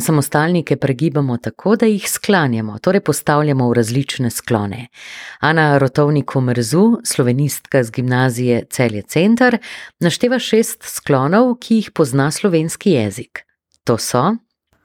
[0.00, 4.86] samostalnike pregibamo tako, da jih sklanjamo, torej postavljamo v različne sklone.
[5.40, 9.58] Ana Rotovnik Omrzu, slovenistka z gimnazije Celje Center,
[10.00, 13.44] našteva šest sklonov, ki jih pozna slovenski jezik.
[13.84, 14.36] To so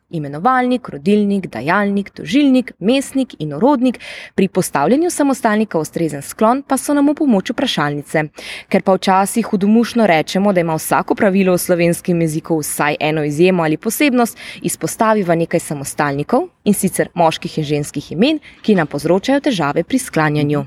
[0.09, 3.99] imenovalnik, rodilnik, dajalnik, tožilnik, mestnik in urodnik,
[4.35, 8.23] pri postavljanju samostalnika ustrezen sklon pa so nam v pomoč vprašalnice.
[8.69, 13.63] Ker pa včasih hudomušno rečemo, da ima vsako pravilo v slovenskem jeziku vsaj eno izjemo
[13.63, 19.83] ali posebnost, izpostaviva nekaj samostalnikov in sicer moških in ženskih imen, ki nam povzročajo težave
[19.83, 20.65] pri sklanjanju.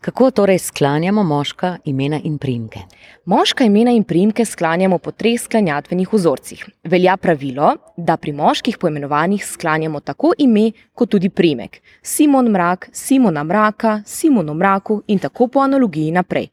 [0.00, 2.80] Kako torej sklanjamo moška imena in primke?
[3.24, 6.64] Moška imena in primke sklanjamo po treh sklanjatvenih vzorcih.
[6.84, 11.82] Velja pravilo, da pri moških poimenovanjih sklanjamo tako ime, kot tudi primek.
[12.02, 16.48] Simon Mrak, Simona Mraka, Simono Mraku in tako po analogiji naprej.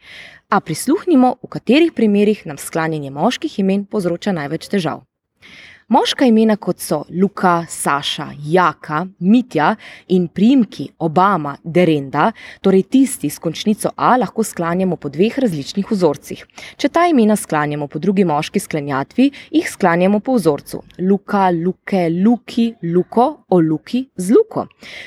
[0.50, 5.04] A prisluhnimo, v katerih primerih nam sklanjanje moških imen povzroča največ težav.
[5.88, 9.70] Moška imena kot so Luka, Saša, Jaka, Mitja
[10.12, 12.25] in primki Obama, Derenda,
[12.62, 16.42] torej tisti s končnico A, lahko sklanjamo po dveh različnih vzorcih.
[16.75, 22.66] Če ta imena sklanjamo po drugi moški sklanjatvi, jih sklanjamo po vzorcu Luka, Luke, Luki,
[22.84, 24.66] Luko, Oluki, z Luko.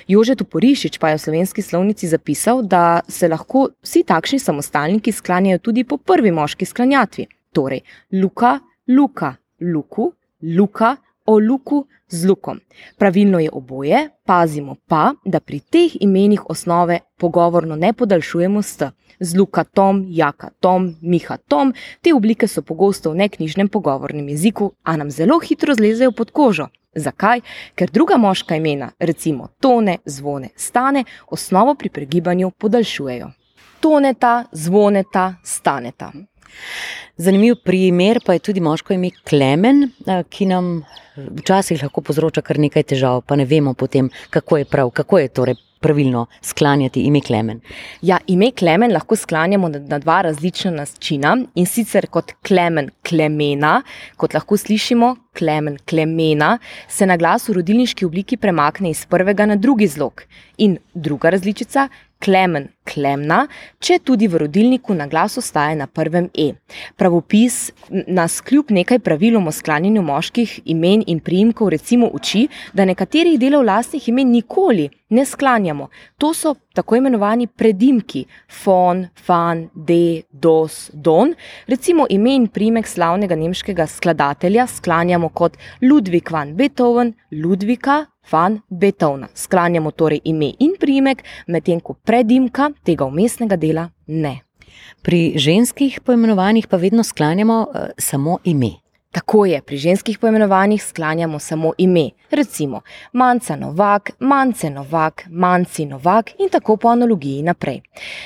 [0.09, 5.61] Jožet Uporišič pa je v slovenski slovnici zapisal, da se lahko vsi takšni samostalniki sklanjajo
[5.61, 7.85] tudi po prvi moški sklanjatvi, torej
[8.17, 8.55] Luka,
[8.89, 10.09] Luka, Luku.
[10.43, 10.97] Luka
[11.27, 12.61] o Luku z Lukom.
[12.99, 18.91] Pravilno je oboje, pazimo pa, da pri teh imenih osnove pogovorno ne podaljšujemo s t.
[19.21, 24.73] Z Luka Tom, Jaka Tom, Miha Tom, te oblike so pogosto v neknjižnem pogovornem jeziku,
[24.83, 26.69] a nam zelo hitro zlezejo pod kožo.
[26.95, 27.41] Zakaj?
[27.75, 33.31] Ker druga moška imena, recimo tone, zvone, stane, osnovo pri pregibanju podaljšujejo.
[33.81, 36.13] Toneta, zvoneta, staneta.
[37.17, 40.85] Zanimiv primer pa je tudi moško ime Klemen, eh, ki nam
[41.17, 45.29] včasih lahko povzroča kar nekaj težav, pa ne vemo potem, kako je prav, kako je
[45.29, 47.61] torej pravilno sklanjati ime Klemen.
[48.03, 53.83] Ja, ime Klemen lahko sklanjamo na dva različna načina in sicer kot Klemen Klemena,
[54.17, 56.59] kot lahko slišimo, Klemen Klemena
[56.89, 60.23] se na glas v rodilniški obliki premakne iz prvega na drugi zlog.
[60.59, 61.89] In druga različica,
[62.21, 63.45] Klemen Klemna,
[63.81, 66.51] če tudi v rodilniku na glas ostaje na prvem E.
[66.99, 73.39] Pravopis nas kljub nekaj pravilom o sklanjanju moških imen in priimkov recimo uči, da nekaterih
[73.41, 75.89] delov lastnih imen nikoli ne sklanjamo.
[76.19, 81.35] To so tako imenovani predimki, fon, fan, de, dos, don.
[81.67, 89.29] Recimo ime in priimek slavnega nemškega skladatelja sklanjamo kot Ludwig van Beethoven, Ludvika, van Beethovna.
[89.35, 94.41] Sklanjamo torej ime in priimek, medtem ko predimka tega umestnega dela ne.
[95.03, 98.71] Pri ženskih poimenovanjih pa vedno sklanjamo uh, samo ime.
[99.11, 102.81] Tako je, pri ženskih poimenovanjih sklanjamo samo ime, recimo
[103.13, 107.81] Manca Novak, Mance Novak, Manci Novak in tako po analogiji naprej.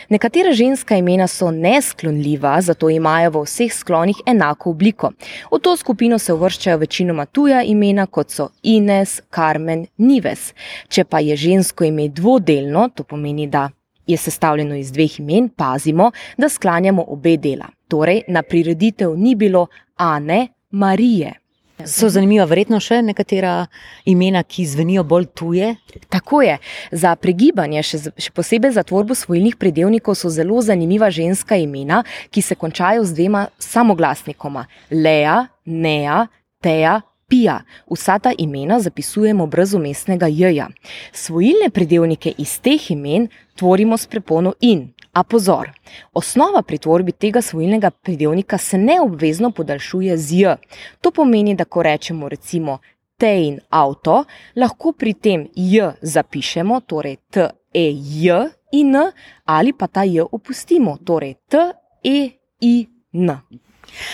[0.08, 5.10] Nekatera ženska imena so nesklonljiva, zato imajo v vseh sklonih enako obliko.
[5.52, 10.52] V to skupino se uvrščajo večinoma tuja imena, kot so Ines, Carmen, Nives.
[10.88, 13.70] Če pa je žensko ime dvodelno, to pomeni, da
[14.06, 17.70] je sestavljeno iz dveh imen, pazimo, da sklanjamo obe dela.
[17.88, 19.66] Torej, na prireditev ni bilo
[19.96, 21.38] Ane, Marije.
[21.82, 23.66] So zanimiva, verjetno še nekatera
[24.06, 25.72] imena, ki zvenijo bolj tuje.
[26.12, 26.58] Tako je.
[26.94, 32.42] Za pregibanje, še, še posebej za tvorbo svojilnih predelnikov, so zelo zanimiva ženska imena, ki
[32.42, 36.22] se končajo z dvema samoglasnikoma: Lea, Nea,
[36.62, 37.00] Teja.
[37.24, 37.62] Pija.
[37.88, 40.66] Vsa ta imena zapisujemo brez umestnega J.
[41.12, 44.90] Svojilne predelnike iz teh imen tvorimo s prepono in.
[45.14, 45.70] A pozor,
[46.12, 50.56] osnova pri tvorbi tega svojilnega pridevnika se ne obvezno podaljšuje z j.
[51.00, 52.78] To pomeni, da ko rečemo recimo
[53.16, 54.25] te in avto,
[54.56, 59.04] lahko pri tem j zapišemo, torej t, e, j in n,
[59.44, 61.62] ali pa ta j opustimo, torej t,
[62.02, 62.75] e, i,
[63.12, 63.38] n.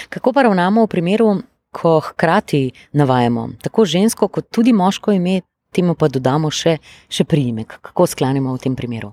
[0.09, 1.31] Kako pa ravnamo v primeru,
[1.71, 5.41] ko hkrati navajamo tako žensko kot tudi moško ime,
[5.73, 6.77] temu pa dodamo še,
[7.09, 7.79] še priimek.
[7.91, 9.13] Kako sklanjamo v tem primeru?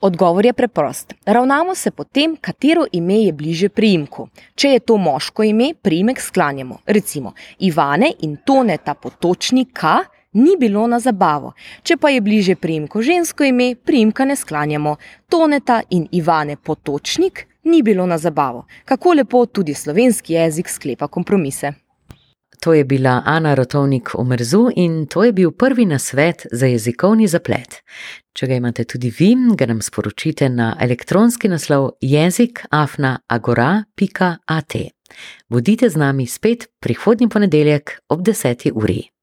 [0.00, 1.14] Odgovor je preprost.
[1.26, 4.28] Ravnamo se po tem, katero ime je bliže priimku.
[4.54, 6.80] Če je to moško ime, priimek sklanjamo.
[6.86, 9.96] Recimo Ivane in Toneta potočni K.
[10.36, 11.54] Ni bilo na zabavo.
[11.82, 14.96] Če pa je bliže priimku žensko ime, priimka ne sklanjamo.
[15.32, 18.66] Toneta in Ivane potočnik ni bilo na zabavo.
[18.84, 21.72] Kako lepo tudi slovenski jezik sklepa kompromise.
[22.66, 27.28] To je bila Ana Rotovnik v Mrzu in to je bil prvi nasvet za jezikovni
[27.30, 27.82] zaplet.
[28.34, 34.74] Če ga imate tudi vi, ga nam sporočite na elektronski naslov jezikafnaagora.at.
[35.48, 38.72] Bodite z nami spet prihodnji ponedeljek ob 10.
[38.74, 39.15] uri.